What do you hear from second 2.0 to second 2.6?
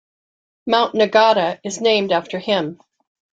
after